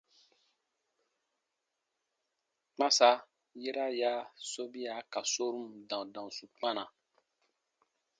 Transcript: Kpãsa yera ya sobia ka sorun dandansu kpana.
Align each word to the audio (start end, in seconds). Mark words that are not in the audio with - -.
Kpãsa 2.73 3.11
yera 3.61 3.87
ya 4.01 4.13
sobia 4.51 4.95
ka 5.11 5.21
sorun 5.33 5.71
dandansu 5.89 6.45
kpana. 6.53 6.83